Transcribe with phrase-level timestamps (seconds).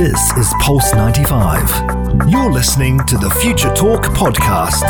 [0.00, 2.30] This is Pulse 95.
[2.30, 4.80] You're listening to the Future Talk podcast.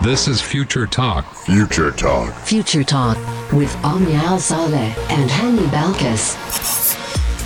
[0.00, 1.34] This is Future Talk.
[1.34, 2.32] Future Talk.
[2.42, 3.16] Future Talk
[3.52, 6.85] with Omnia Al Saleh and Hani Balkis.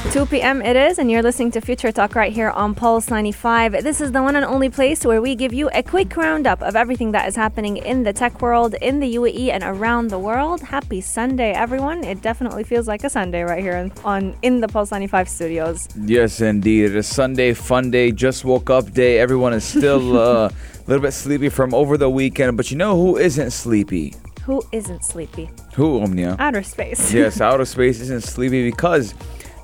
[0.09, 0.61] 2 p.m.
[0.61, 3.85] it is, and you're listening to Future Talk right here on Pulse 95.
[3.85, 6.75] This is the one and only place where we give you a quick roundup of
[6.75, 10.63] everything that is happening in the tech world, in the UAE, and around the world.
[10.63, 12.03] Happy Sunday, everyone.
[12.03, 15.87] It definitely feels like a Sunday right here on, on in the Pulse 95 studios.
[15.95, 16.87] Yes, indeed.
[16.87, 19.21] It is Sunday, fun day, just woke up day.
[19.21, 20.53] Everyone is still uh, a
[20.89, 24.17] little bit sleepy from over the weekend, but you know who isn't sleepy?
[24.45, 25.51] Who isn't sleepy?
[25.75, 26.35] Who, Omnia?
[26.41, 27.13] Outer space.
[27.13, 29.15] yes, outer space isn't sleepy because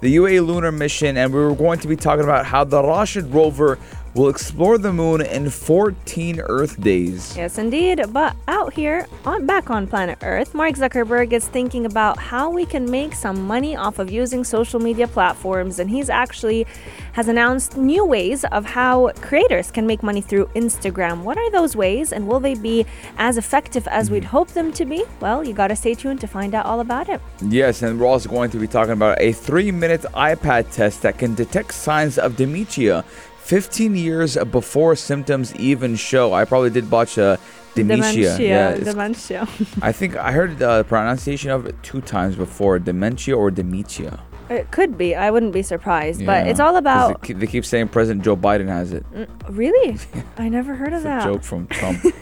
[0.00, 3.27] the UA lunar mission, and we were going to be talking about how the Rashid
[3.32, 3.78] rover
[4.16, 7.36] will explore the moon in 14 Earth days.
[7.36, 8.02] Yes, indeed.
[8.08, 12.64] But out here, on back on planet Earth, Mark Zuckerberg is thinking about how we
[12.64, 16.66] can make some money off of using social media platforms, and he's actually
[17.12, 21.23] has announced new ways of how creators can make money through Instagram.
[21.23, 22.86] What are those ways, and will they be
[23.18, 25.04] as effective as we'd hope them to be?
[25.20, 27.20] Well, you got to stay tuned to find out all about it.
[27.42, 31.34] Yes, and we're also going to be talking about a three-minute iPad test that can
[31.34, 33.04] detect signs of dementia
[33.46, 36.32] 15 years before symptoms even show.
[36.32, 37.36] I probably did watch uh,
[37.76, 38.36] dementia.
[38.36, 38.70] Dementia.
[38.74, 39.48] it's- dementia.
[39.80, 44.18] I think I heard the pronunciation of it two times before dementia or dementia.
[44.48, 45.14] It could be.
[45.14, 46.24] I wouldn't be surprised.
[46.24, 47.20] But it's all about.
[47.22, 49.04] They keep, they keep saying President Joe Biden has it.
[49.12, 49.98] Mm, really?
[50.36, 51.24] I never heard of It's a that.
[51.24, 52.04] joke from Trump.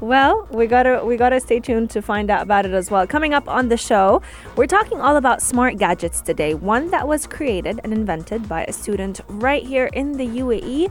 [0.00, 3.06] Well, we gotta we gotta stay tuned to find out about it as well.
[3.06, 4.20] Coming up on the show,
[4.56, 6.54] we're talking all about smart gadgets today.
[6.54, 10.90] One that was created and invented by a student right here in the UAE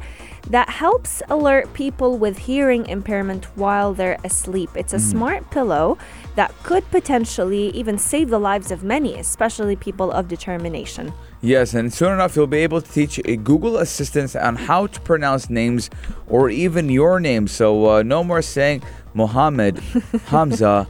[0.49, 4.69] that helps alert people with hearing impairment while they're asleep.
[4.75, 5.97] It's a smart pillow
[6.35, 11.13] that could potentially even save the lives of many, especially people of determination.
[11.41, 14.99] yes, and soon enough you'll be able to teach a Google Assistant on how to
[15.01, 15.89] pronounce names
[16.27, 17.47] or even your name.
[17.47, 18.83] So uh, no more saying
[19.13, 19.77] Mohammed,
[20.25, 20.87] Hamza,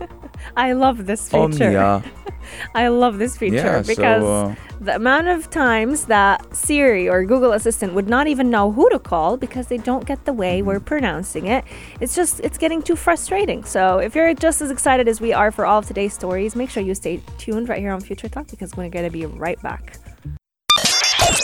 [0.56, 1.68] I love this feature.
[1.68, 2.04] Omnia.
[2.76, 7.24] I love this feature Yeah, so, because uh, the amount of times that Siri or
[7.26, 10.60] Google Assistant would not even know who to call because they don't get the way
[10.60, 10.68] Mm-hmm.
[10.68, 11.64] we're pronouncing it.
[12.00, 13.64] It's just it's getting too frustrating.
[13.64, 16.70] So if you're just as excited as we are for all of today's stories, make
[16.70, 19.62] sure you stay tuned right here on Future Talk because we're going to be right
[19.62, 19.98] back.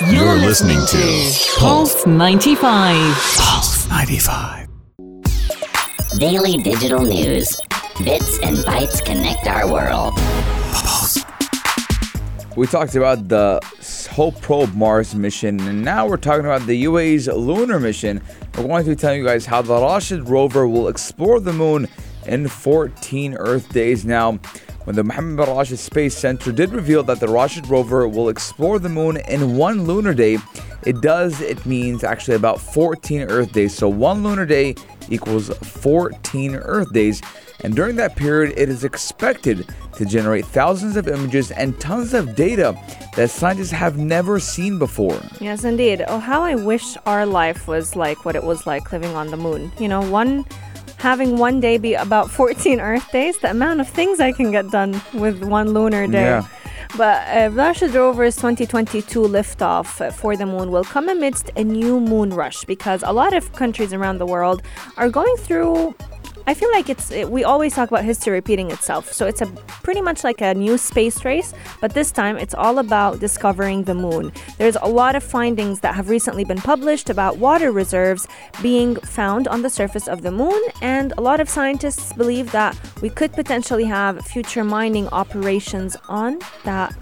[0.09, 3.15] You're listening to Pulse 95.
[3.37, 4.67] Pulse 95.
[6.19, 7.57] Daily digital news.
[8.03, 10.13] Bits and bytes connect our world.
[12.57, 13.61] We talked about the
[14.11, 18.21] Hope Probe Mars mission, and now we're talking about the UAE's lunar mission.
[18.57, 21.87] We're going to be telling you guys how the Rashid rover will explore the moon
[22.25, 24.03] in 14 Earth days.
[24.03, 24.33] Now,
[24.83, 28.77] when the Mohammed bin Rashid Space Center did reveal that the Rashid rover will explore
[28.77, 30.37] the moon in one lunar day,
[30.83, 33.73] it does, it means actually about 14 Earth days.
[33.73, 34.75] So one lunar day
[35.09, 37.21] equals 14 Earth days.
[37.65, 42.35] And during that period, it is expected to generate thousands of images and tons of
[42.35, 42.77] data
[43.15, 45.19] that scientists have never seen before.
[45.41, 46.05] Yes, indeed.
[46.07, 49.37] Oh, how I wish our life was like what it was like living on the
[49.37, 49.71] moon.
[49.79, 50.45] You know, one
[50.97, 54.69] having one day be about 14 Earth days, the amount of things I can get
[54.69, 56.21] done with one lunar day.
[56.21, 56.47] Yeah.
[56.95, 62.29] But uh, Rashid Rover's 2022 liftoff for the moon will come amidst a new moon
[62.29, 64.61] rush because a lot of countries around the world
[64.97, 65.95] are going through
[66.47, 69.11] I feel like it's it, we always talk about history repeating itself.
[69.11, 69.47] So it's a
[69.83, 73.95] pretty much like a new space race, but this time it's all about discovering the
[73.95, 74.31] moon.
[74.57, 78.27] There's a lot of findings that have recently been published about water reserves
[78.61, 82.79] being found on the surface of the moon, and a lot of scientists believe that
[83.01, 86.95] we could potentially have future mining operations on that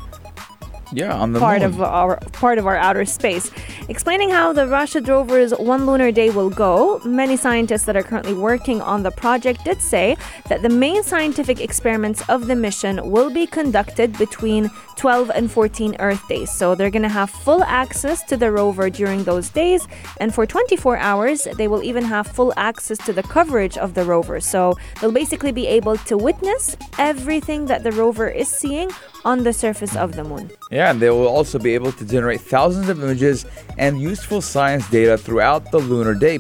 [0.94, 1.70] Yeah, on the part moon.
[1.70, 3.50] of our part of our outer space.
[3.90, 8.34] Explaining how the Rashid rover's one lunar day will go, many scientists that are currently
[8.34, 10.16] working on the project did say
[10.50, 15.96] that the main scientific experiments of the mission will be conducted between 12 and 14
[16.00, 16.52] Earth days.
[16.52, 19.88] So they're going to have full access to the rover during those days,
[20.20, 24.04] and for 24 hours, they will even have full access to the coverage of the
[24.04, 24.40] rover.
[24.40, 28.92] So they'll basically be able to witness everything that the rover is seeing
[29.26, 30.52] on the surface of the moon.
[30.72, 33.46] Yeah, and they will also be able to generate thousands of images
[33.78, 36.40] and useful science data throughout the lunar day.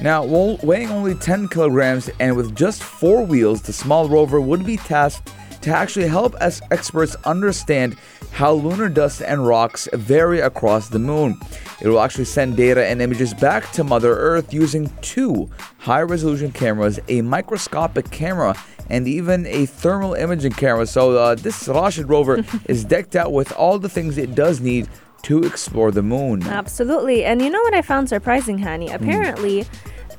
[0.00, 4.76] Now, weighing only 10 kilograms and with just four wheels, the small rover would be
[4.76, 5.32] tasked
[5.62, 7.96] to actually help us experts understand
[8.32, 11.38] how lunar dust and rocks vary across the moon.
[11.80, 16.50] It will actually send data and images back to Mother Earth using two high resolution
[16.50, 18.56] cameras, a microscopic camera,
[18.92, 20.86] and even a thermal imaging camera.
[20.86, 24.88] So, uh, this Rashid rover is decked out with all the things it does need
[25.22, 26.42] to explore the moon.
[26.42, 27.24] Absolutely.
[27.24, 28.88] And you know what I found surprising, Hani?
[28.88, 29.02] Hmm.
[29.02, 29.66] Apparently,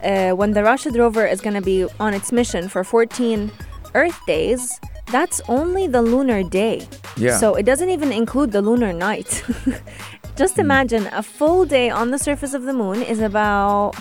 [0.03, 3.51] uh, when the Rashid rover is going to be on its mission for 14
[3.93, 4.79] Earth days,
[5.11, 6.87] that's only the lunar day.
[7.15, 7.37] Yeah.
[7.37, 9.43] So it doesn't even include the lunar night.
[10.35, 13.93] Just imagine a full day on the surface of the moon is about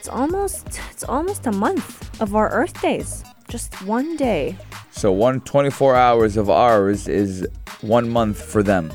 [0.00, 3.22] it's almost it's almost a month of our Earth days.
[3.52, 4.56] Just one day.
[4.92, 7.46] So one 24 hours of ours is
[7.82, 8.90] one month for them.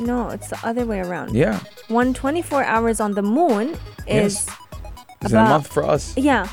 [0.00, 1.34] No, it's the other way around.
[1.34, 1.60] Yeah.
[1.88, 3.76] One 24 hours on the moon
[4.06, 4.50] is Yes.
[5.20, 6.16] It's a month for us.
[6.16, 6.48] Yeah.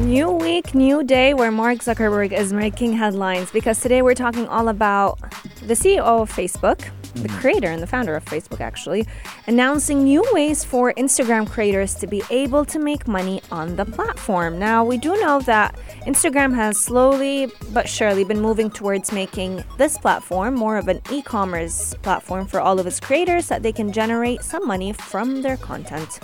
[0.00, 4.68] New week, new day where Mark Zuckerberg is making headlines because today we're talking all
[4.68, 5.20] about
[5.66, 6.78] the CEO of Facebook,
[7.12, 7.38] the mm-hmm.
[7.38, 9.06] creator and the founder of Facebook actually,
[9.46, 14.58] announcing new ways for Instagram creators to be able to make money on the platform.
[14.58, 19.98] Now, we do know that Instagram has slowly but surely been moving towards making this
[19.98, 23.92] platform more of an e commerce platform for all of its creators that they can
[23.92, 26.20] generate some money from their content.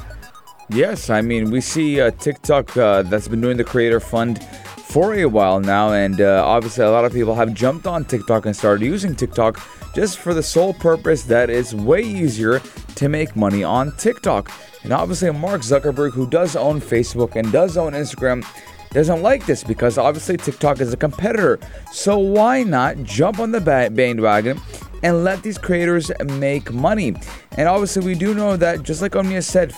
[0.69, 5.15] Yes, I mean, we see uh, TikTok uh, that's been doing the Creator Fund for
[5.15, 8.57] a while now, and uh, obviously, a lot of people have jumped on TikTok and
[8.57, 9.61] started using TikTok
[9.95, 12.61] just for the sole purpose that it's way easier
[12.97, 14.51] to make money on TikTok.
[14.83, 18.45] And obviously, Mark Zuckerberg, who does own Facebook and does own Instagram,
[18.91, 21.61] doesn't like this because obviously TikTok is a competitor.
[21.93, 24.61] So why not jump on the bandwagon
[25.07, 27.15] and let these creators make money?
[27.57, 29.71] And obviously, we do know that just like Omnia said,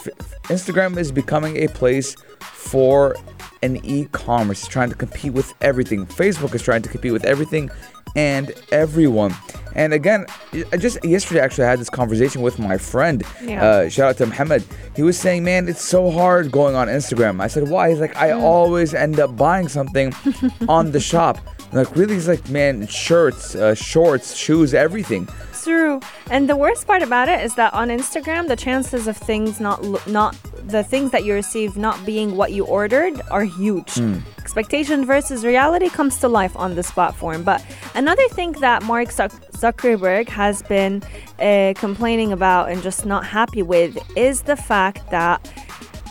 [0.54, 3.14] Instagram is becoming a place for
[3.62, 6.06] an e-commerce, trying to compete with everything.
[6.06, 7.70] Facebook is trying to compete with everything
[8.16, 9.34] and everyone.
[9.74, 10.26] And again,
[10.72, 13.22] I just yesterday actually I had this conversation with my friend.
[13.42, 13.64] Yeah.
[13.64, 14.64] Uh, shout out to Mohammed.
[14.96, 18.16] He was saying, "Man, it's so hard going on Instagram." I said, "Why?" He's like,
[18.16, 20.12] "I always end up buying something
[20.68, 21.38] on the shop."
[21.72, 22.16] Like, really?
[22.16, 25.28] it's like, "Man, shirts, uh, shorts, shoes, everything."
[25.62, 26.00] True.
[26.30, 29.82] And the worst part about it is that on Instagram, the chances of things not
[30.06, 30.34] not
[30.68, 34.00] the things that you receive not being what you ordered are huge.
[34.38, 37.42] Expectation versus reality comes to life on this platform.
[37.42, 41.02] But another thing that Mark Zuckerberg has been
[41.38, 45.36] uh, complaining about and just not happy with is the fact that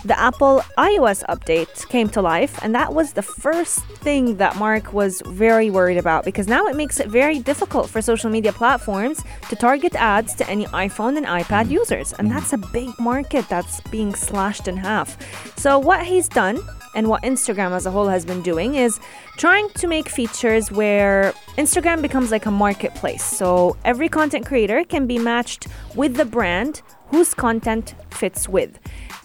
[0.04, 4.92] the Apple iOS update came to life, and that was the first thing that Mark
[4.92, 9.22] was very worried about because now it makes it very difficult for social media platforms
[9.48, 13.80] to target ads to any iPhone and iPad users, and that's a big market that's
[13.90, 15.16] being slashed in half.
[15.58, 16.60] So, what he's done
[16.94, 19.00] and what Instagram as a whole has been doing is
[19.36, 23.24] trying to make features where Instagram becomes like a marketplace.
[23.24, 28.78] So, every content creator can be matched with the brand whose content fits with.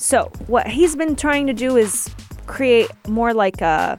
[0.03, 2.13] So, what he's been trying to do is
[2.45, 3.98] create more like a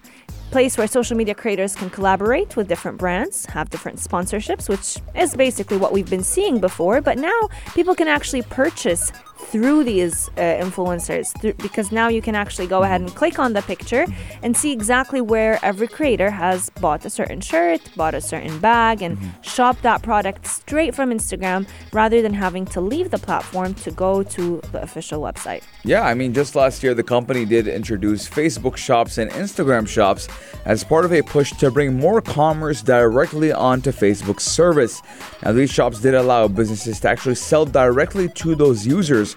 [0.51, 5.35] place where social media creators can collaborate with different brands, have different sponsorships, which is
[5.35, 7.01] basically what we've been seeing before.
[7.01, 9.13] But now people can actually purchase
[9.51, 13.53] through these uh, influencers through, because now you can actually go ahead and click on
[13.53, 14.07] the picture
[14.43, 19.03] and see exactly where every creator has bought a certain shirt, bought a certain bag,
[19.03, 23.91] and shop that product straight from Instagram rather than having to leave the platform to
[23.91, 25.63] go to the official website.
[25.85, 30.29] Yeah, I mean, just last year, the company did introduce Facebook shops and Instagram shops
[30.65, 35.03] as part of a push to bring more commerce directly onto Facebook's service.
[35.45, 39.34] Now, these shops did allow businesses to actually sell directly to those users.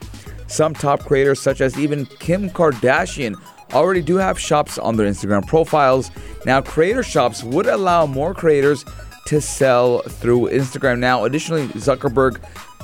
[0.48, 3.36] Some top creators, such as even Kim Kardashian,
[3.74, 6.10] already do have shops on their Instagram profiles.
[6.46, 8.86] Now, creator shops would allow more creators
[9.26, 11.00] to sell through Instagram.
[11.00, 12.42] Now, additionally, Zuckerberg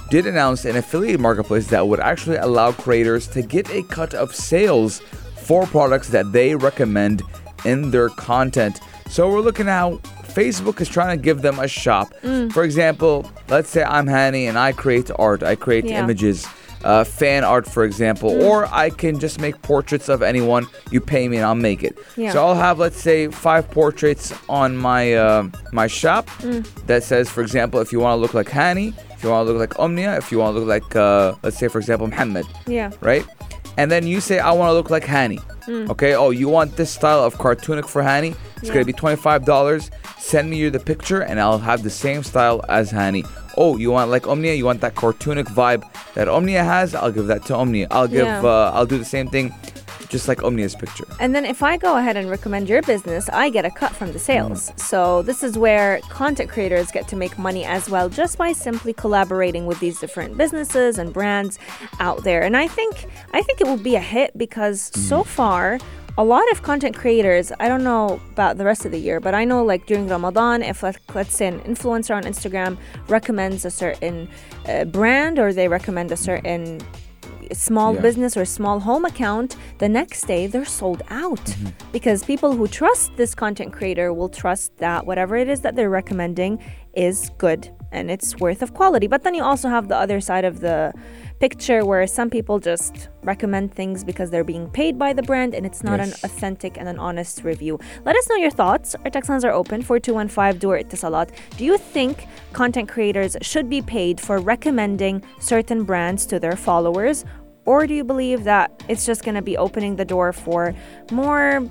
[0.09, 4.35] did announce an affiliate marketplace that would actually allow creators to get a cut of
[4.35, 4.99] sales
[5.37, 7.23] for products that they recommend
[7.63, 8.79] in their content.
[9.09, 12.13] So we're looking at how Facebook is trying to give them a shop.
[12.23, 12.51] Mm.
[12.51, 16.03] For example, let's say I'm Hani and I create art, I create Yeah.
[16.03, 16.45] images.
[16.83, 20.67] Uh, fan art, for example, or I can just make portraits of anyone.
[20.91, 21.97] You pay me and I'll make it.
[22.17, 22.33] Yeah.
[22.33, 26.27] So I'll have, let's say, five portraits on my uh, my shop
[26.87, 29.53] that says, for example, if you want to look like Hani, if you want to
[29.53, 32.45] look like Omnia, if you want to look like, uh, let's say, for example, Muhammad,
[32.67, 32.91] Yeah.
[32.99, 33.25] right?
[33.77, 35.39] And then you say, I want to look like Hani.
[35.89, 38.35] Okay, oh, you want this style of cartoonic for Hani?
[38.57, 38.73] It's Yeah.
[38.73, 39.89] going to be $25.
[40.23, 43.27] Send me your the picture and I'll have the same style as Hani.
[43.57, 44.53] Oh, you want like Omnia?
[44.53, 45.83] You want that cartoonic vibe
[46.15, 46.95] that Omnia has?
[46.95, 47.87] I'll give that to Omnia.
[47.91, 48.41] I'll give, Yeah.
[48.41, 49.53] uh, I'll do the same thing
[50.07, 51.05] just like Omnia's picture.
[51.19, 54.13] And then if I go ahead and recommend your business, I get a cut from
[54.13, 54.69] the sales.
[54.71, 54.79] Mm.
[54.79, 58.93] So this is where content creators get to make money as well just by simply
[58.93, 61.59] collaborating with these different businesses and brands
[61.99, 62.41] out there.
[62.43, 62.93] And I think
[63.33, 64.97] I think it will be a hit because Mm.
[65.09, 65.79] so far
[66.17, 69.33] a lot of content creators, I don't know about the rest of the year, but
[69.33, 72.77] I know like during Ramadan, if like, let's say an influencer on Instagram
[73.07, 74.29] recommends a certain
[74.67, 76.79] uh, brand or they recommend a certain
[77.51, 78.01] small Yeah.
[78.01, 81.55] business or small home account, the next day they're sold out.
[81.91, 85.89] Because people who trust this content creator will trust that whatever it is that they're
[85.89, 86.59] recommending
[86.93, 89.07] is good and it's worth of quality.
[89.07, 90.93] But then you also have the other side of the
[91.39, 95.65] picture where some people just recommend things because they're being paid by the brand and
[95.65, 97.79] it's not an authentic and an honest review.
[98.05, 98.95] Let us know your thoughts.
[99.03, 101.29] Our text lines are open 4215 Dur Etisalat.
[101.57, 107.25] Do you think content creators should be paid for recommending certain brands to their followers?
[107.65, 110.73] Or do you believe that it's just going to be opening the door for
[111.11, 111.69] more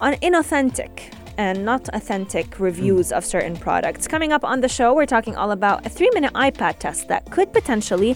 [0.00, 4.06] un- inauthentic and not authentic reviews of certain products?
[4.06, 7.30] Coming up on the show, we're talking all about a three minute iPad test that
[7.30, 8.14] could potentially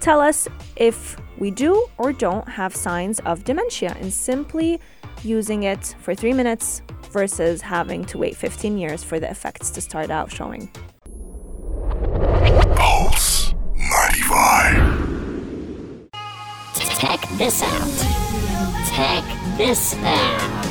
[0.00, 4.80] tell us if we do or don't have signs of dementia and simply
[5.22, 9.80] using it for three minutes versus having to wait 15 years for the effects to
[9.80, 10.68] start out showing.
[12.74, 16.08] Pulse 95.
[16.98, 18.22] Check this out.
[18.94, 19.24] Check
[19.56, 20.62] this out.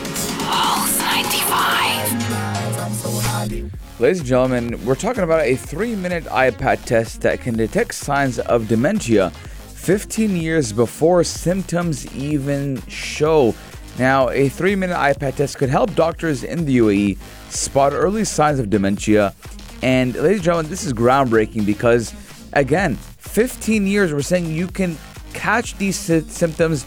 [4.01, 8.39] Ladies and gentlemen, we're talking about a three minute iPad test that can detect signs
[8.39, 13.53] of dementia 15 years before symptoms even show.
[13.99, 17.19] Now, a three minute iPad test could help doctors in the UAE
[17.51, 19.35] spot early signs of dementia.
[19.83, 22.11] And, ladies and gentlemen, this is groundbreaking because,
[22.53, 24.97] again, 15 years, we're saying you can
[25.33, 26.85] catch these sy- symptoms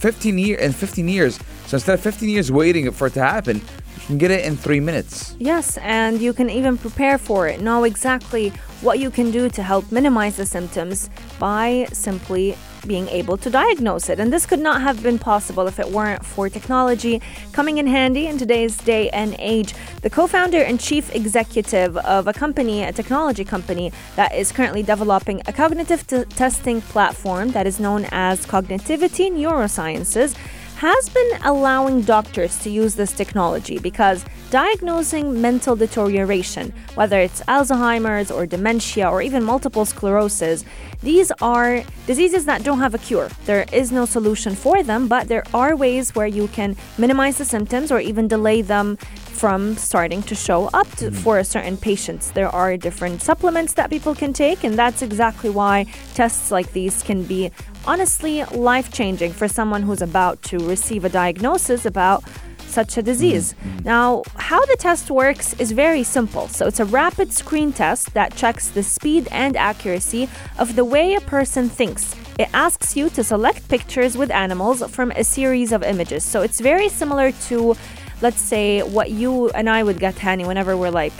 [0.00, 1.38] 15 year in 15 years.
[1.68, 3.62] So instead of 15 years waiting for it to happen,
[4.04, 5.34] you can get it in three minutes.
[5.38, 8.50] Yes, and you can even prepare for it, know exactly
[8.82, 11.08] what you can do to help minimize the symptoms
[11.38, 12.54] by simply
[12.86, 14.20] being able to diagnose it.
[14.20, 18.26] And this could not have been possible if it weren't for technology coming in handy
[18.26, 19.74] in today's day and age.
[20.02, 24.82] The co founder and chief executive of a company, a technology company, that is currently
[24.82, 30.36] developing a cognitive t- testing platform that is known as Cognetivity Neurosciences
[30.76, 38.30] has been allowing doctors to use this technology because diagnosing mental deterioration, whether it's Alzheimer's
[38.30, 40.64] or dementia or even multiple sclerosis,
[41.02, 43.28] these are diseases that don't have a cure.
[43.46, 47.44] There is no solution for them, but there are ways where you can minimize the
[47.44, 48.96] symptoms or even delay them
[49.34, 51.16] from starting to show up to, mm-hmm.
[51.16, 52.30] for a certain patients.
[52.30, 57.02] There are different supplements that people can take, and that's exactly why tests like these
[57.02, 57.50] can be
[57.86, 62.24] honestly life changing for someone who's about to receive a diagnosis about
[62.66, 63.54] such a disease.
[63.54, 63.84] Mm, mm.
[63.84, 66.48] Now, how the test works is very simple.
[66.48, 71.14] So, it's a rapid screen test that checks the speed and accuracy of the way
[71.14, 72.16] a person thinks.
[72.38, 76.24] It asks you to select pictures with animals from a series of images.
[76.24, 77.76] So, it's very similar to,
[78.22, 81.14] let's say, what you and I would get, Hani, whenever we're like,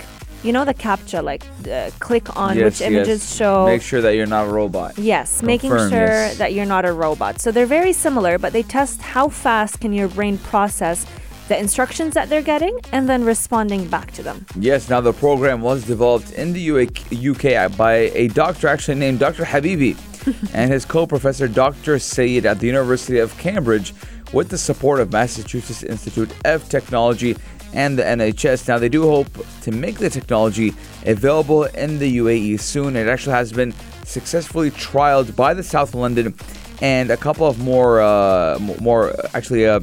[0.45, 3.35] you know the captcha, like uh, click on yes, which images yes.
[3.35, 3.65] show.
[3.65, 4.97] Make sure that you're not a robot.
[4.97, 6.37] Yes, making sure yes.
[6.37, 7.41] that you're not a robot.
[7.41, 11.05] So they're very similar, but they test how fast can your brain process
[11.47, 14.45] the instructions that they're getting and then responding back to them.
[14.59, 16.87] Yes, now the program was developed in the
[17.29, 19.43] UK by a doctor actually named Dr.
[19.43, 19.95] Habibi
[20.53, 21.99] and his co professor Dr.
[21.99, 23.93] Sayed at the University of Cambridge
[24.33, 27.37] with the support of Massachusetts Institute of Technology
[27.75, 28.67] and the NHS.
[28.67, 29.27] Now, they do hope
[29.61, 30.73] to make the technology
[31.05, 32.95] available in the UAE soon.
[32.95, 33.73] It actually has been
[34.05, 36.33] successfully trialed by the South London
[36.81, 39.79] and a couple of more, uh, more actually, uh,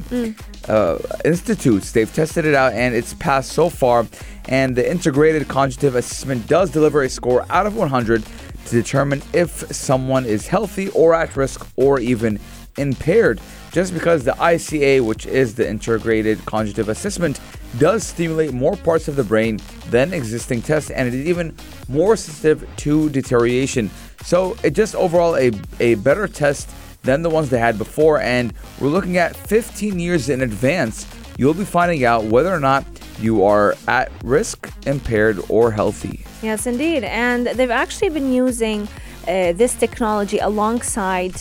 [0.67, 1.91] uh, institutes.
[1.91, 4.07] They've tested it out and it's passed so far.
[4.49, 8.23] And the integrated cognitive assessment does deliver a score out of 100
[8.65, 12.39] to determine if someone is healthy or at risk or even
[12.77, 13.39] impaired.
[13.73, 17.39] Just because the ICA, which is the integrated cognitive assessment,
[17.79, 21.55] does stimulate more parts of the brain than existing tests and it is even
[21.89, 23.89] more sensitive to deterioration.
[24.21, 26.69] So it just overall a, a better test
[27.01, 28.21] than the ones they had before.
[28.21, 31.07] And we're looking at 15 years in advance.
[31.39, 32.85] You'll be finding out whether or not
[33.19, 36.25] you are at risk, impaired, or healthy.
[36.43, 37.03] Yes, indeed.
[37.03, 38.87] And they've actually been using
[39.27, 41.33] uh, this technology alongside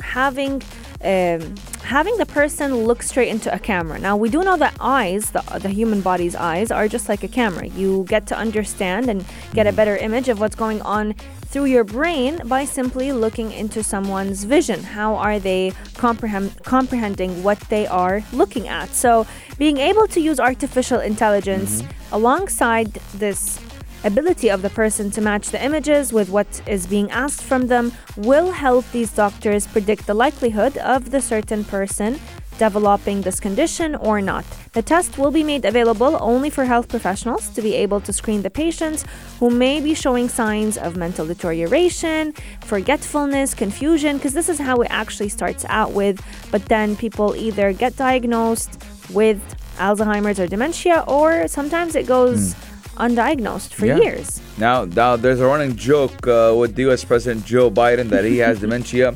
[0.00, 0.62] having.
[1.02, 3.98] Um, having the person look straight into a camera.
[3.98, 7.28] Now, we do know that eyes, the, the human body's eyes, are just like a
[7.28, 7.66] camera.
[7.68, 11.14] You get to understand and get a better image of what's going on
[11.46, 14.82] through your brain by simply looking into someone's vision.
[14.82, 18.90] How are they comprehend, comprehending what they are looking at?
[18.90, 19.26] So,
[19.58, 23.58] being able to use artificial intelligence alongside this
[24.04, 27.92] ability of the person to match the images with what is being asked from them
[28.16, 32.18] will help these doctors predict the likelihood of the certain person
[32.60, 34.44] developing this condition or not.
[34.74, 38.42] The test will be made available only for health professionals to be able to screen
[38.42, 39.06] the patients
[39.38, 44.88] who may be showing signs of mental deterioration, forgetfulness, confusion, because this is how it
[44.90, 46.20] actually starts out with.
[46.50, 48.72] But then people either get diagnosed
[49.08, 49.40] with
[49.78, 52.69] Alzheimer's or dementia, or sometimes it goes hmm.
[53.06, 53.98] Undiagnosed for Yeah.
[54.04, 54.40] years.
[54.58, 57.02] Now, now there's a running joke uh, with the U.S.
[57.04, 59.14] President Joe Biden that he has dementia,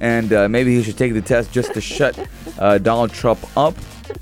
[0.00, 2.14] and uh, maybe he should take the test just to shut
[2.58, 3.74] uh, Donald Trump up.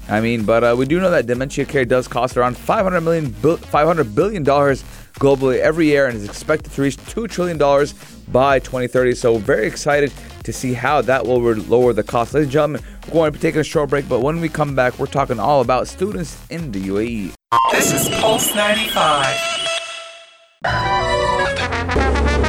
[0.09, 3.33] I mean, but uh, we do know that dementia care does cost around 500 million,
[3.33, 4.85] 500 billion dollars
[5.21, 7.92] globally every year, and is expected to reach two trillion dollars
[8.28, 9.14] by 2030.
[9.14, 10.12] So, very excited
[10.44, 12.33] to see how that will lower the cost.
[12.35, 14.75] Ladies and gentlemen, we're going to be taking a short break, but when we come
[14.75, 16.81] back, we're talking all about students in the.
[16.83, 17.33] UAE.
[17.71, 19.27] This is Pulse 95.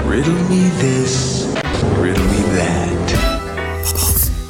[0.05, 1.45] Riddle me this,
[1.97, 2.89] riddle me that.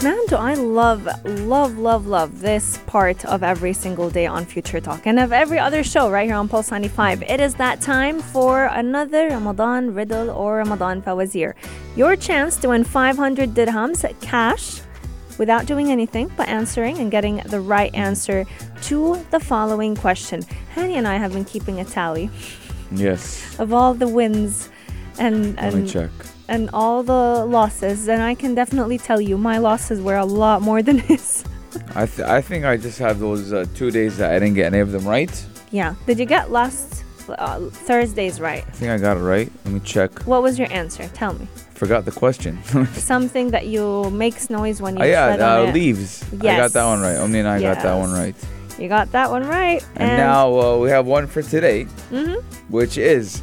[0.03, 4.79] Man, do I love, love, love, love this part of every single day on Future
[4.79, 7.23] Talk and of every other show right here on Pulse 95.
[7.23, 11.55] It is that time for another Ramadan riddle or Ramadan fawazir.
[11.95, 14.81] Your chance to win 500 dirhams cash
[15.37, 18.45] without doing anything but answering and getting the right answer
[18.83, 20.41] to the following question.
[20.75, 22.29] Hani and I have been keeping a tally
[22.91, 23.57] Yes.
[23.59, 24.69] of all the wins
[25.19, 26.09] and, and check.
[26.47, 30.61] and all the losses, and I can definitely tell you my losses were a lot
[30.61, 31.43] more than his.
[31.95, 34.67] I, th- I think I just have those uh, two days that I didn't get
[34.73, 35.33] any of them right.
[35.71, 35.95] yeah.
[36.05, 38.63] Did you get last uh, Thursdays right?
[38.67, 39.51] I think I got it right.
[39.65, 40.11] Let me check.
[40.27, 41.07] What was your answer?
[41.13, 41.47] Tell me.
[41.83, 42.63] Forgot the question.
[42.93, 46.23] Something that you makes noise when you oh yeah, uh, leaves.
[46.31, 47.11] I got that one right.
[47.11, 47.19] Yes.
[47.21, 48.35] Omni and I got that one right.
[48.79, 49.85] You got that one right.
[49.97, 52.41] And, now uh, we have one for today, Mhm.
[52.69, 53.41] which is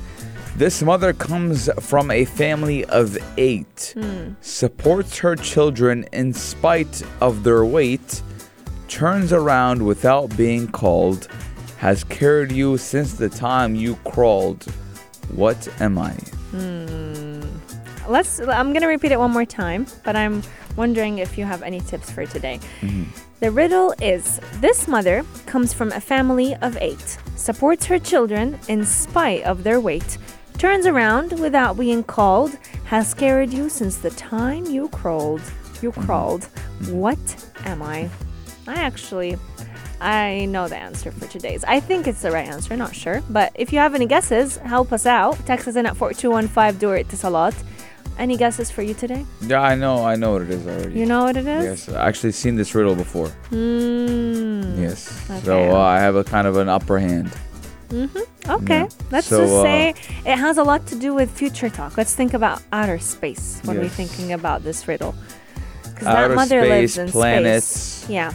[0.57, 4.33] this mother comes from a family of eight, Hmm.
[4.41, 8.23] supports her children in spite of their weight,
[8.89, 11.29] turns around without being called,
[11.77, 14.65] has carried you since the time you crawled.
[15.35, 16.15] What am I?
[18.11, 18.41] Let's.
[18.41, 20.43] I'm gonna repeat it one more time, but I'm
[20.77, 22.59] wondering if you have any tips for today.
[22.81, 23.05] Mm-hmm.
[23.41, 28.85] The riddle is: This mother comes from a family of eight, supports her children in
[28.85, 30.19] spite of their weight,
[30.59, 35.43] turns around without being called, has carried you since the time you crawled.
[35.81, 36.03] You mm-hmm.
[36.03, 36.43] crawled.
[36.43, 36.97] Mm-hmm.
[36.97, 38.11] What am I?
[38.67, 39.39] I actually.
[40.03, 41.63] I know the answer for today's.
[41.65, 43.23] I think it's the right answer, not sure.
[43.29, 45.37] But if you have any guesses, help us out.
[45.45, 47.55] Text us in at 4215 do it to Salat.
[48.21, 49.25] Any guesses for you today?
[49.41, 50.99] Yeah, I know, I know what it is already.
[51.01, 51.65] You know what it is?
[51.65, 53.29] Yes, I actually seen this riddle before.
[53.51, 54.79] Mm.
[54.79, 55.09] Yes.
[55.31, 55.41] Okay.
[55.45, 57.33] So uh, I have a kind of an upper hand.
[57.93, 58.83] Okay.
[58.85, 58.89] Yeah.
[59.11, 59.95] Let's So, just uh, say
[60.27, 61.97] it has a lot to do with future talk.
[61.97, 63.95] Let's think about outer space when we're Yes.
[63.97, 65.15] thinking about this riddle.
[65.85, 67.67] Because that mother lives in planets.
[67.67, 68.11] space.
[68.11, 68.33] Yeah.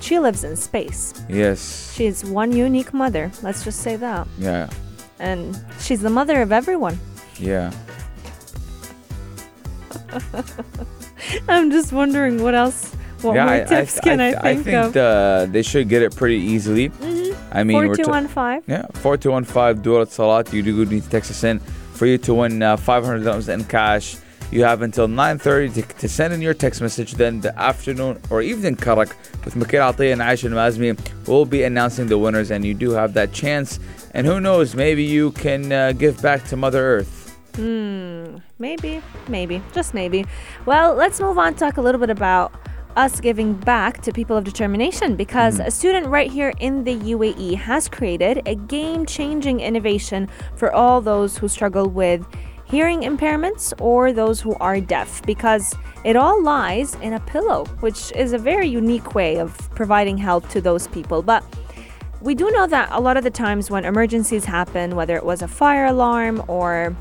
[0.00, 1.14] She lives in space.
[1.28, 1.92] Yes.
[1.94, 3.30] She's one unique mother.
[3.42, 4.26] Let's just say that.
[4.38, 4.68] Yeah.
[5.20, 6.98] and she's the mother of everyone.
[7.38, 7.70] Yeah.
[11.48, 12.94] I'm just wondering what else.
[13.22, 14.92] What yeah, more I, I, tips can I, I, think, I think of?
[14.92, 16.92] the, they should get it pretty easily.
[17.52, 18.64] I mean, Four two one five.
[18.66, 20.52] Yeah, 4215 du Etisalat.
[20.52, 21.58] You do need to text us in
[21.94, 24.16] for you to win uh, $500 in cash.
[24.50, 27.12] You have until 9.30 to, to send in your text message.
[27.12, 32.06] Then the afternoon or evening karak with Mikhail Atiyah and Aisha Mazmi will be announcing
[32.06, 32.50] the winners.
[32.50, 33.80] And you do have that chance.
[34.12, 37.23] And who knows, maybe you can uh, give back to Mother Earth.
[37.54, 40.24] Hmm, maybe, maybe, just maybe.
[40.66, 41.54] Well, let's move on.
[41.54, 42.52] Talk a little bit about
[42.96, 47.56] us giving back to people of determination because a student right here in the UAE
[47.56, 52.26] has created a game-changing innovation for all those who struggle with
[52.64, 58.10] hearing impairments or those who are deaf because it all lies in a pillow, which
[58.12, 61.22] is a very unique way of providing help to those people.
[61.22, 61.44] But
[62.20, 65.42] we do know that a lot of the times when emergencies happen, whether it was
[65.42, 66.96] a fire alarm or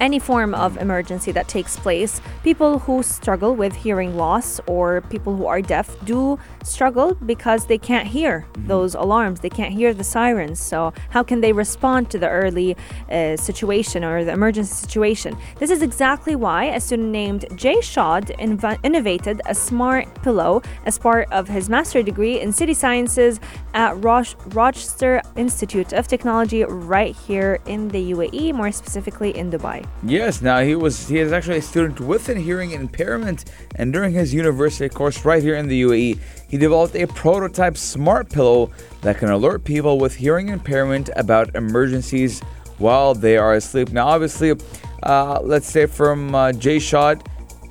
[0.00, 5.36] any form of emergency that takes place, people who struggle with hearing loss or people
[5.36, 10.04] who are deaf do struggle because they can't hear those alarms, they can't hear the
[10.04, 10.60] sirens.
[10.60, 12.76] So, how can they respond to the early
[13.10, 15.36] uh, situation or the emergency situation?
[15.58, 20.98] This is exactly why a student named Jay Shad inv- innovated a smart pillow as
[20.98, 23.40] part of his master degree in city sciences
[23.74, 29.84] at Roch- Rochester Institute of Technology right here in the UAE, more specifically in Dubai.
[30.02, 33.44] Yes, now he was he is actually a student with a hearing impairment,
[33.76, 38.28] and during his university course right here in the UAE, he developed a prototype smart
[38.30, 38.70] pillow
[39.02, 42.40] that can alert people with hearing impairment about emergencies
[42.78, 43.90] while they are asleep.
[43.92, 44.54] Now, obviously,
[45.02, 47.22] uh, let's say from uh, Jay Shad,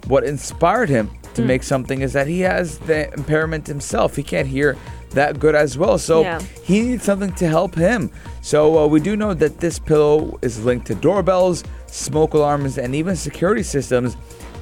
[0.07, 1.47] what inspired him to Hmm.
[1.47, 4.15] make something is that he has the impairment himself.
[4.15, 4.77] He can't hear
[5.11, 5.97] that good as well.
[5.97, 6.39] So Yeah.
[6.63, 8.09] he needs something to help him.
[8.41, 12.93] So uh, we do know that this pillow is linked to doorbells, smoke alarms, and
[12.95, 14.15] even security systems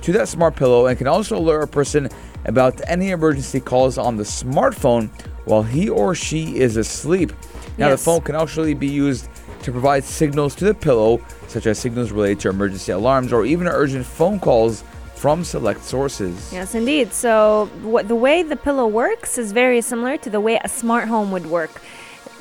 [0.04, 2.10] to that smart pillow and can also alert a person
[2.46, 5.10] about any emergency calls on the smartphone
[5.46, 7.32] while he or she is asleep.
[7.78, 8.00] Now, Yes.
[8.00, 9.28] the phone can actually be used
[9.64, 13.68] to provide signals to the pillow, such as signals related to emergency alarms or even
[13.68, 14.84] urgent phone calls
[15.16, 16.52] from select sources.
[16.52, 17.14] Yes, indeed.
[17.14, 21.08] So, what the way the pillow works is very similar to the way a smart
[21.08, 21.82] home would work.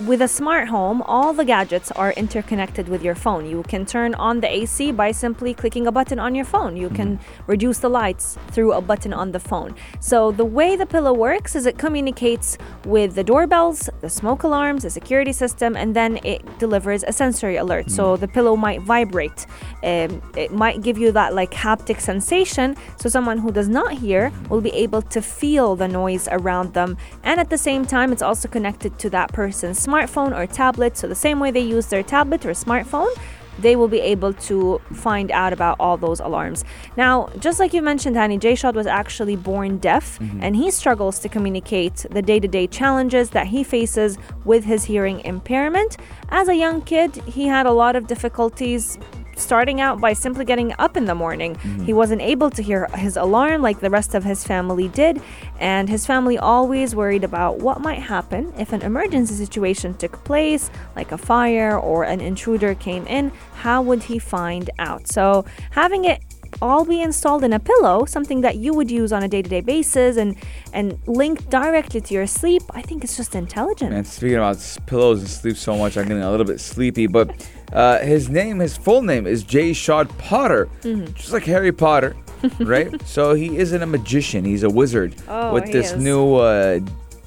[0.06, 3.46] With a smart home, all the gadgets are interconnected with your phone.
[3.46, 6.76] You can turn on the AC by simply clicking a button on your phone.
[6.76, 9.76] You can reduce the lights through a button on the phone.
[10.00, 14.82] So, the way the pillow works is it communicates with the doorbells, the smoke alarms,
[14.82, 17.88] the security system, and then it delivers a sensory alert.
[17.88, 19.46] So, the pillow might vibrate.
[19.84, 22.76] Um, it might give you that like haptic sensation.
[22.96, 26.96] So, someone who does not hear will be able to feel the noise around them.
[27.22, 30.96] And at the same time, it's also connected to that person's smartphone or tablet.
[30.96, 33.12] So, the same way they use their tablet or smartphone,
[33.58, 36.64] they will be able to find out about all those alarms.
[36.96, 40.42] Now, just like you mentioned, Hani, Jayshad was actually born deaf mm-hmm.
[40.42, 44.84] and he struggles to communicate the day to day challenges that he faces with his
[44.84, 45.98] hearing impairment.
[46.30, 48.98] As a young kid, he had a lot of difficulties
[49.36, 51.56] starting out by simply getting up in the morning.
[51.56, 51.84] Mm-hmm.
[51.84, 55.20] He wasn't able to hear his alarm like the rest of his family did,
[55.58, 60.70] and his family always worried about what might happen if an emergency situation took place,
[60.96, 63.32] like a fire or an intruder came in.
[63.54, 65.08] How would he find out?
[65.08, 66.22] So, having it
[66.60, 70.16] all be installed in a pillow, something that you would use on a day-to-day basis
[70.16, 70.36] and
[70.72, 73.94] and linked directly to your sleep, I think it's just intelligent.
[73.94, 77.06] And speaking about pillows and sleep so much, I'm getting a little bit sleepy.
[77.06, 77.34] But
[77.72, 81.12] uh, his name, his full name is Jay Shad Potter, Mm-hmm.
[81.14, 82.16] just like Harry Potter,
[82.60, 82.90] right?
[83.06, 86.02] so he isn't a magician; he's a wizard Oh, with this is.
[86.02, 86.80] new uh,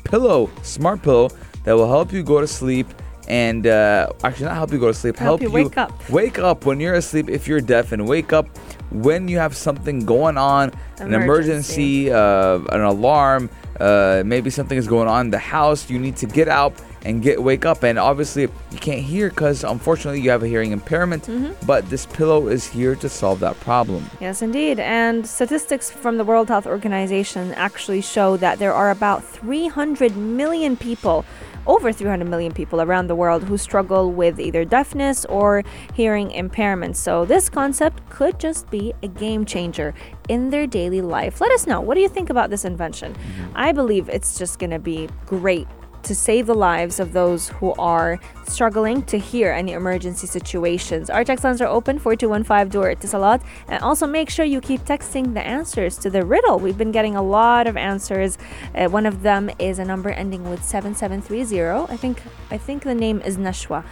[0.03, 1.29] pillow, smart pillow
[1.63, 2.87] that will help you go to sleep.
[3.27, 6.09] And uh, actually, not help you go to sleep, Help help, you wake up.
[6.11, 8.45] Wake up when you're asleep if you're deaf, and wake up
[8.91, 12.09] when you have something going on, an Emergency.
[12.09, 15.89] emergency, uh, an alarm, uh, maybe something is going on in the house.
[15.89, 16.75] You need to get out
[17.05, 17.83] and get wake up.
[17.83, 21.23] And obviously, you can't hear because unfortunately you have a hearing impairment.
[21.23, 21.65] Mm-hmm.
[21.65, 24.09] But this pillow is here to solve that problem.
[24.19, 24.79] Yes, indeed.
[24.79, 30.75] And statistics from the World Health Organization actually show that there are about 300 million
[30.75, 31.23] people,
[31.67, 35.63] over 300 million people around the world who struggle with either deafness or
[35.93, 36.97] hearing impairment.
[36.97, 39.93] So, this concept could just be a game changer
[40.27, 41.39] in their daily life.
[41.39, 41.81] Let us know.
[41.81, 43.15] What do you think about this invention?
[43.53, 45.67] I believe it's just going to be great
[46.05, 51.09] to save the lives of those who are struggling to hear any emergency situations.
[51.09, 53.41] Our text lines are open 4215 door Etisalat.
[53.67, 56.59] And also make sure you keep texting the answers to the riddle.
[56.59, 58.37] We've been getting a lot of answers.
[58.73, 61.91] Uh, one of them is a number ending with 7730.
[61.91, 63.83] I think I think the name is Nashwa.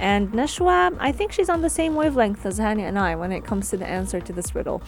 [0.00, 3.44] And Nashwa, I think she's on the same wavelength as Hani and I when it
[3.44, 4.82] comes to the answer to this riddle.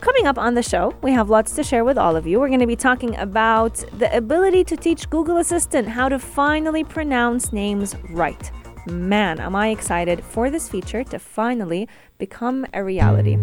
[0.00, 2.38] Coming up on the show, we have lots to share with all of you.
[2.38, 6.84] We're going to be talking about the ability to teach Google Assistant how to finally
[6.84, 8.50] pronounce names right.
[8.86, 13.36] Man, am I excited for this feature to finally become a reality.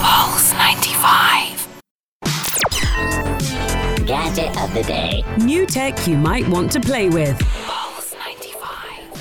[0.00, 1.68] Pulse 95.
[4.06, 5.24] Gadget of the day.
[5.38, 7.40] New tech you might want to play with.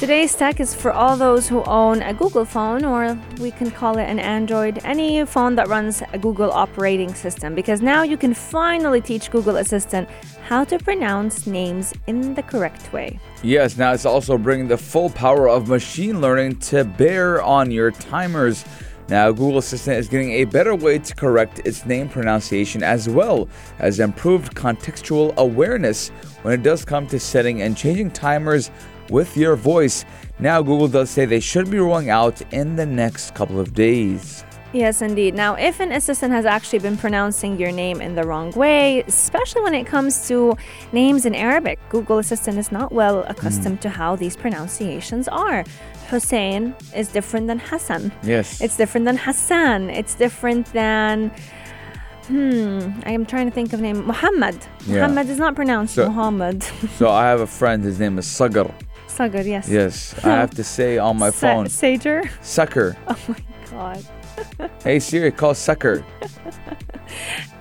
[0.04, 0.10] Pulse 95.
[0.10, 3.98] Today's tech is for all those who own a Google phone, or we can call
[3.98, 8.34] it an Android, any phone that runs a Google operating system, because now you can
[8.34, 10.10] finally teach Google Assistant
[10.46, 13.18] how to pronounce names in the correct way.
[13.44, 17.92] Yes, now it's also bringing the full power of machine learning to bear on your
[17.92, 18.66] timers.
[19.10, 23.48] Now, Google Assistant is getting a better way to correct its name pronunciation as well
[23.80, 26.10] as improved contextual awareness
[26.42, 28.72] when it does come to setting and changing timers
[29.10, 30.06] with your voice.
[30.40, 34.44] Now, Google does say they should be rolling out in the next couple of days.
[34.74, 35.36] Yes, indeed.
[35.36, 39.62] Now, if an assistant has actually been pronouncing your name in the wrong way, especially
[39.62, 40.58] when it comes to
[40.92, 45.64] names in Arabic, Google Assistant is not well accustomed to how these pronunciations are.
[46.10, 48.12] Hussein is different than Hassan.
[48.24, 48.62] Yes.
[48.62, 49.92] It's different than Hassan.
[49.92, 51.30] It's different than.
[52.28, 54.06] Hmm, I am trying to think of name.
[54.08, 54.58] Muhammad.
[54.88, 54.96] Yeah.
[55.02, 56.64] Muhammad is not pronounced So- Muhammad.
[56.98, 58.74] so I have a friend, his name is Sagar.
[59.14, 59.68] Sagar, yes.
[59.70, 62.24] Yes, I have to say on my Sa- phone, Sager.
[62.42, 62.96] sucker.
[63.08, 63.36] Oh my
[63.72, 64.06] god.
[64.84, 66.04] Hey Siri, call sucker.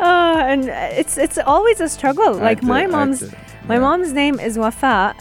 [0.01, 0.65] Uh, and
[1.01, 2.38] it's it's always a struggle.
[2.41, 3.37] I Like my mom's to-
[3.69, 5.15] my mom's name is Wafa.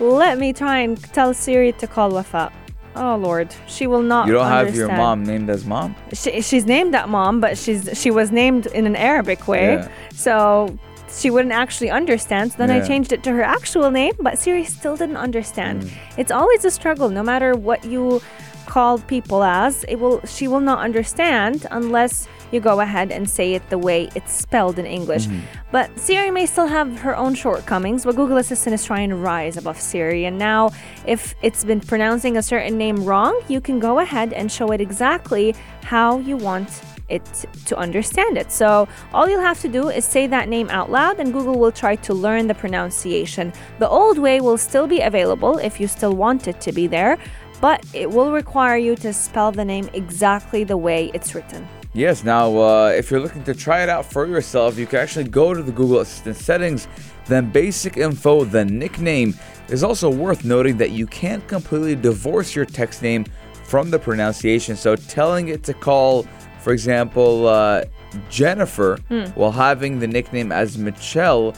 [0.00, 2.52] Let me try and tell Siri to call Wafa.
[2.96, 4.26] Oh Lord, she will not.
[4.26, 5.94] You don't have your mom named as mom?
[6.12, 9.88] She, she's named that mom, but she's she was named in an Arabic way, Yeah.
[10.14, 10.76] so
[11.16, 12.52] she wouldn't actually understand.
[12.52, 15.82] So then I changed it to her actual name, but Siri still didn't understand.
[15.82, 15.92] Mm.
[16.18, 18.20] It's always a struggle, no matter what you
[18.66, 19.84] call people as.
[19.84, 24.08] It will she will not understand unless you go ahead and say it the way
[24.14, 25.26] it's spelled in English.
[25.26, 25.40] Mm-hmm.
[25.72, 29.56] But Siri may still have her own shortcomings, but Google Assistant is trying to rise
[29.56, 30.26] above Siri.
[30.26, 30.70] And now,
[31.06, 34.80] if it's been pronouncing a certain name wrong, you can go ahead and show it
[34.80, 37.24] exactly how you want it
[37.66, 38.50] to understand it.
[38.52, 41.72] So, all you'll have to do is say that name out loud, and Google will
[41.72, 43.52] try to learn the pronunciation.
[43.78, 47.18] The old way will still be available if you still want it to be there,
[47.60, 51.66] but it will require you to spell the name exactly the way it's written.
[51.96, 55.28] Yes, now uh, if you're looking to try it out for yourself, you can actually
[55.28, 56.88] go to the Google Assistant settings,
[57.24, 59.34] then basic info, then nickname.
[59.68, 63.24] It's also worth noting that you can't completely divorce your text name
[63.64, 64.76] from the pronunciation.
[64.76, 66.26] So telling it to call,
[66.66, 67.84] for example, uh,
[68.28, 68.98] Jennifer
[69.36, 71.54] while having the nickname as Michelle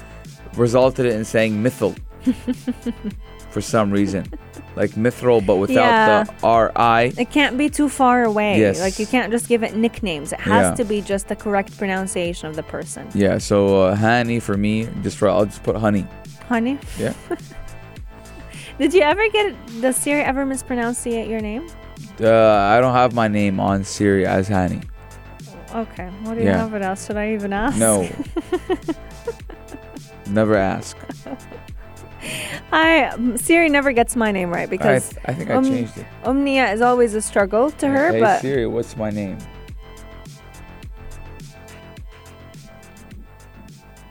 [0.55, 1.97] resulted in saying Mithil
[3.51, 4.27] for some reason.
[4.77, 6.25] Like Mithril, but without Yeah.
[6.25, 7.13] the R-I.
[7.17, 8.59] It can't be too far away.
[8.61, 8.81] Yes.
[8.83, 10.35] Like you can't just give it nicknames.
[10.35, 10.75] It has Yeah.
[10.75, 13.09] to be just the correct pronunciation of the person.
[13.15, 16.07] Yeah, so uh, honey for me, just for I'll just put honey.
[16.51, 17.15] Honey, Yeah.
[18.79, 21.65] did you ever get does Siri ever mispronounce your name?
[22.21, 22.29] Uh,
[22.75, 24.83] I don't have my name on Siri as honey.
[25.75, 26.09] Okay.
[26.23, 26.59] What do you Yeah.
[26.59, 27.07] have it else?
[27.07, 27.77] Should I even ask?
[27.79, 28.09] No.
[30.31, 30.97] Never ask.
[32.73, 36.07] I um, Siri never gets my name right because th- I think I changed it.
[36.25, 39.39] Omnia is always a struggle to her, hey but Siri, what's my name?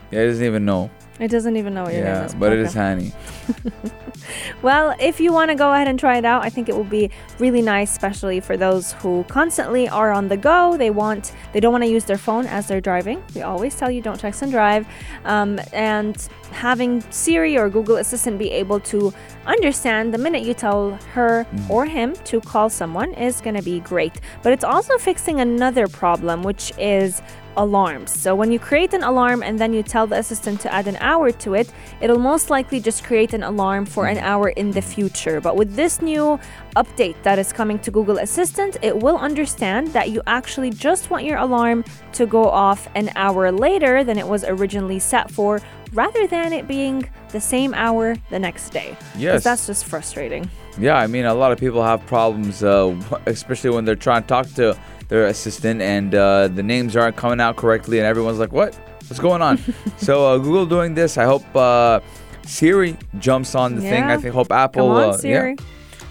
[0.09, 0.89] Yeah, it doesn't even know.
[1.19, 2.35] it doesn't even know what your name yeah, is.
[2.35, 3.13] but it is honey.
[4.61, 6.83] Well, if you want to go ahead and try it out, I think it will
[6.83, 10.77] be really nice, especially for those who constantly are on the go.
[10.77, 13.23] They want, they don't want to use their phone as they're driving.
[13.35, 14.87] We always tell you don't text and drive.
[15.25, 16.17] Um, and
[16.51, 19.13] having Siri or Google Assistant be able to
[19.45, 23.79] understand the minute you tell her or him to call someone is going to be
[23.81, 24.19] great.
[24.43, 27.21] But it's also fixing another problem, which is
[27.57, 28.11] alarms.
[28.11, 30.95] So when you create an alarm and then you tell the assistant to add an
[30.97, 34.81] hour to it, it'll most likely just create an alarm for an hour in the
[34.81, 35.41] future.
[35.41, 36.39] But with this new
[36.75, 41.25] update that is coming to Google Assistant, it will understand that you actually just want
[41.25, 45.59] your alarm to go off an hour later than it was originally set for,
[45.93, 48.95] rather than it being the same hour the next day.
[49.17, 49.43] Yes.
[49.43, 50.49] that's just frustrating.
[50.79, 54.27] Yeah, I mean, a lot of people have problems, uh, especially when they're trying to
[54.27, 58.51] talk to their assistant and uh, the names aren't coming out correctly, and everyone's like,
[58.51, 58.75] "What?
[59.07, 59.57] What's going on?"
[59.97, 61.17] so uh, Google doing this.
[61.17, 61.99] I hope uh,
[62.45, 64.03] Siri jumps on the thing.
[64.03, 64.87] I think hope Apple.
[64.87, 65.17] Come on, uh, yeah.
[65.17, 65.55] Siri.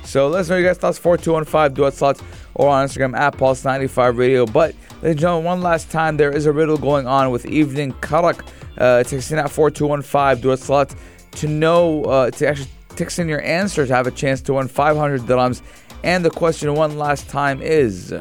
[0.04, 0.98] So let us know your guys' thoughts.
[0.98, 2.22] 4215 duet slots
[2.54, 4.46] or on Instagram at Pulse95 Radio.
[4.46, 7.92] But ladies and gentlemen, one last time, there is a riddle going on with Evening
[7.94, 8.46] Karak.
[8.78, 10.94] Uh, texting at 4215 duet slots
[11.32, 14.68] to know, uh, to actually text in your answer to have a chance to win
[14.68, 15.62] 500 dirhams.
[16.04, 18.12] And the question one last time is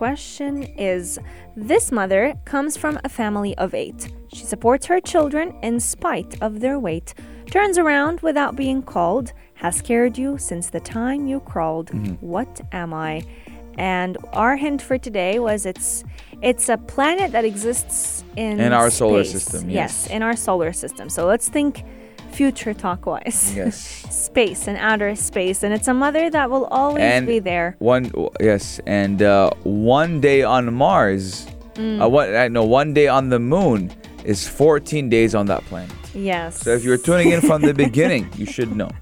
[0.00, 1.18] question is
[1.54, 4.00] This mother comes from a family of eight.
[4.32, 7.12] She supports her children in spite of their weight,
[7.50, 9.34] turns around without being called,
[9.64, 11.88] has carried you since the time you crawled.
[11.90, 12.14] Mm-hmm.
[12.34, 13.22] What am I?
[13.76, 16.02] And our hint for today was it's
[16.40, 20.16] it's a planet that exists in In our solar system, Yes, yes.
[20.16, 21.10] in our solar system.
[21.10, 21.84] So let's think
[22.30, 23.52] future talk wise.
[23.56, 23.76] yes.
[24.10, 27.76] space and outer space and it's a mother that will always And be there.
[27.78, 32.02] One yes, and uh, one day on Mars, Mm.
[32.02, 33.90] uh, one uh, no, one day on the moon
[34.24, 35.94] is 14 days on that planet.
[36.14, 36.60] Yes.
[36.60, 38.90] So if you're tuning in from the beginning, you should know.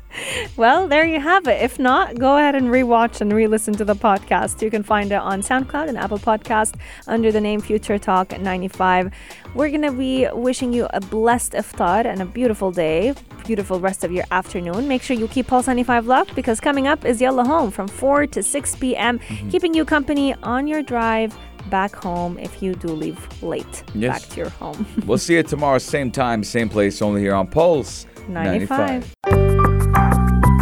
[0.56, 1.62] Well, there you have it.
[1.62, 4.60] If not, go ahead and rewatch and re-listen to the podcast.
[4.62, 6.74] You can find it on SoundCloud and Apple Podcast
[7.06, 9.12] under the name Future Talk 95.
[9.54, 13.14] We're gonna be wishing you a blessed iftar and a beautiful day,
[13.46, 14.88] beautiful rest of your afternoon.
[14.88, 18.26] Make sure you keep Pulse 95 locked because coming up is Yalla Home from 4
[18.28, 19.50] to 6 p.m., Mm-hmm.
[19.50, 21.36] keeping you company on your drive
[21.70, 24.20] back home if you do leave late Yes.
[24.20, 24.86] back to your home.
[25.06, 29.14] We'll see you tomorrow, same time, same place, only here on Pulse 95.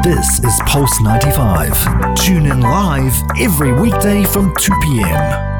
[0.02, 2.14] This is Pulse 95.
[2.16, 5.55] Tune in live every weekday from 2 p.m.